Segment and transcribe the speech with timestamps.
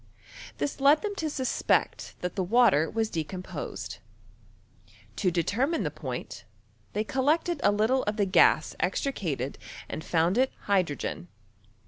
[0.57, 3.99] This led them to suspect that the water was decomposed.
[5.17, 6.43] To determine the point,
[6.93, 11.27] they collected a little of the gms 'extricated and found it hydrogen.